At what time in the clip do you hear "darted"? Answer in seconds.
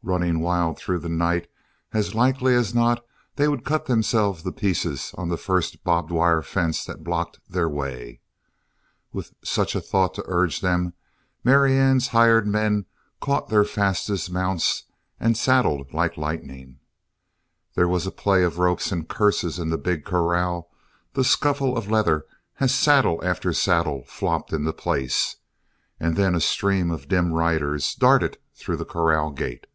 27.96-28.38